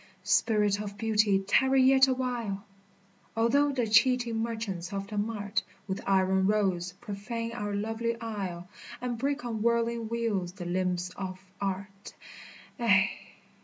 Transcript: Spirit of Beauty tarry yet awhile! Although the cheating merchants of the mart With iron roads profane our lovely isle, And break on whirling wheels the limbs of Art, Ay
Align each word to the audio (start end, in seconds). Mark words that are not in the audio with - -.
Spirit 0.23 0.81
of 0.81 0.97
Beauty 0.97 1.43
tarry 1.47 1.83
yet 1.83 2.07
awhile! 2.07 2.65
Although 3.37 3.71
the 3.71 3.85
cheating 3.85 4.41
merchants 4.41 4.91
of 4.91 5.05
the 5.05 5.17
mart 5.19 5.61
With 5.87 6.01
iron 6.07 6.47
roads 6.47 6.93
profane 6.93 7.51
our 7.51 7.75
lovely 7.75 8.19
isle, 8.19 8.67
And 8.99 9.15
break 9.19 9.45
on 9.45 9.61
whirling 9.61 10.09
wheels 10.09 10.53
the 10.53 10.65
limbs 10.65 11.11
of 11.15 11.39
Art, 11.61 12.15
Ay 12.79 13.11